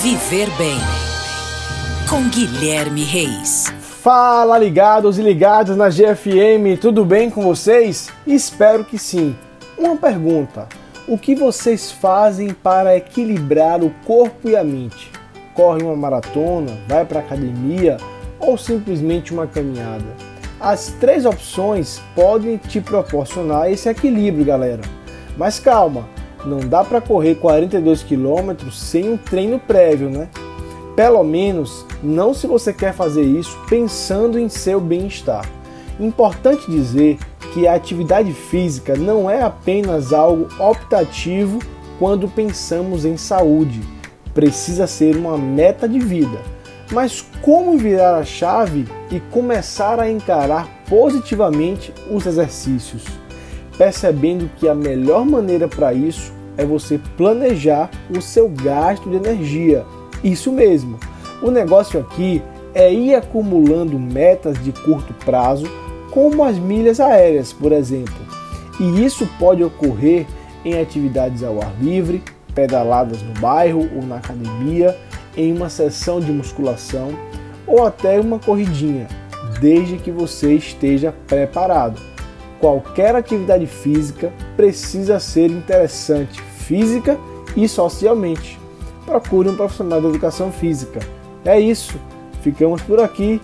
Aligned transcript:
Viver 0.00 0.48
Bem. 0.56 0.78
Com 2.08 2.28
Guilherme 2.28 3.02
Reis. 3.02 3.64
Fala 3.80 4.56
ligados 4.56 5.18
e 5.18 5.22
ligadas 5.22 5.76
na 5.76 5.88
GFM, 5.88 6.78
tudo 6.80 7.04
bem 7.04 7.28
com 7.28 7.42
vocês? 7.42 8.08
Espero 8.24 8.84
que 8.84 8.96
sim. 8.96 9.34
Uma 9.76 9.96
pergunta: 9.96 10.68
o 11.08 11.18
que 11.18 11.34
vocês 11.34 11.90
fazem 11.90 12.50
para 12.50 12.96
equilibrar 12.96 13.82
o 13.82 13.90
corpo 14.06 14.48
e 14.48 14.54
a 14.54 14.62
mente? 14.62 15.10
Corre 15.52 15.82
uma 15.82 15.96
maratona, 15.96 16.78
vai 16.86 17.04
para 17.04 17.18
academia 17.18 17.96
ou 18.38 18.56
simplesmente 18.56 19.32
uma 19.32 19.48
caminhada? 19.48 20.06
As 20.60 20.94
três 21.00 21.26
opções 21.26 22.00
podem 22.14 22.56
te 22.56 22.80
proporcionar 22.80 23.68
esse 23.68 23.88
equilíbrio, 23.88 24.44
galera. 24.44 24.82
Mas 25.36 25.58
calma, 25.58 26.08
não 26.44 26.60
dá 26.60 26.84
para 26.84 27.00
correr 27.00 27.36
42 27.36 28.02
quilômetros 28.02 28.78
sem 28.78 29.12
um 29.12 29.16
treino 29.16 29.58
prévio, 29.58 30.08
né? 30.08 30.28
Pelo 30.94 31.22
menos 31.22 31.84
não 32.02 32.34
se 32.34 32.46
você 32.46 32.72
quer 32.72 32.92
fazer 32.92 33.22
isso 33.22 33.56
pensando 33.68 34.38
em 34.38 34.48
seu 34.48 34.80
bem-estar. 34.80 35.48
Importante 36.00 36.70
dizer 36.70 37.18
que 37.52 37.66
a 37.66 37.74
atividade 37.74 38.32
física 38.32 38.96
não 38.96 39.30
é 39.30 39.42
apenas 39.42 40.12
algo 40.12 40.48
optativo 40.60 41.58
quando 41.98 42.28
pensamos 42.28 43.04
em 43.04 43.16
saúde. 43.16 43.80
Precisa 44.34 44.86
ser 44.86 45.16
uma 45.16 45.36
meta 45.36 45.88
de 45.88 45.98
vida. 45.98 46.38
Mas 46.90 47.24
como 47.42 47.76
virar 47.76 48.16
a 48.16 48.24
chave 48.24 48.86
e 49.10 49.20
começar 49.20 50.00
a 50.00 50.10
encarar 50.10 50.68
positivamente 50.88 51.92
os 52.10 52.24
exercícios? 52.26 53.04
Percebendo 53.78 54.50
que 54.56 54.68
a 54.68 54.74
melhor 54.74 55.24
maneira 55.24 55.68
para 55.68 55.94
isso 55.94 56.32
é 56.56 56.66
você 56.66 57.00
planejar 57.16 57.88
o 58.10 58.20
seu 58.20 58.48
gasto 58.48 59.08
de 59.08 59.16
energia. 59.16 59.86
Isso 60.22 60.50
mesmo. 60.50 60.98
O 61.40 61.52
negócio 61.52 62.00
aqui 62.00 62.42
é 62.74 62.92
ir 62.92 63.14
acumulando 63.14 63.96
metas 63.96 64.62
de 64.62 64.72
curto 64.72 65.14
prazo, 65.24 65.66
como 66.10 66.42
as 66.42 66.58
milhas 66.58 66.98
aéreas, 66.98 67.52
por 67.52 67.70
exemplo. 67.70 68.26
E 68.80 69.04
isso 69.04 69.28
pode 69.38 69.62
ocorrer 69.62 70.26
em 70.64 70.80
atividades 70.80 71.44
ao 71.44 71.62
ar 71.62 71.72
livre, 71.80 72.20
pedaladas 72.52 73.22
no 73.22 73.40
bairro 73.40 73.88
ou 73.94 74.02
na 74.02 74.16
academia, 74.16 74.96
em 75.36 75.52
uma 75.52 75.68
sessão 75.68 76.18
de 76.18 76.32
musculação 76.32 77.10
ou 77.64 77.86
até 77.86 78.18
uma 78.18 78.40
corridinha, 78.40 79.06
desde 79.60 79.96
que 79.98 80.10
você 80.10 80.54
esteja 80.54 81.14
preparado 81.28 82.00
qualquer 82.60 83.14
atividade 83.14 83.66
física 83.66 84.32
precisa 84.56 85.18
ser 85.20 85.50
interessante 85.50 86.40
física 86.40 87.18
e 87.56 87.68
socialmente. 87.68 88.58
Procure 89.06 89.48
um 89.48 89.56
profissional 89.56 90.00
de 90.00 90.08
educação 90.08 90.52
física. 90.52 91.00
É 91.44 91.58
isso. 91.58 91.98
Ficamos 92.42 92.82
por 92.82 93.00
aqui. 93.00 93.40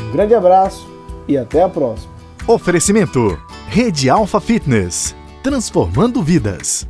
Um 0.00 0.12
grande 0.12 0.34
abraço 0.34 0.88
e 1.26 1.36
até 1.36 1.62
a 1.62 1.68
próxima. 1.68 2.12
Oferecimento: 2.46 3.38
Rede 3.68 4.08
Alfa 4.08 4.40
Fitness 4.40 5.14
transformando 5.42 6.22
vidas. 6.22 6.86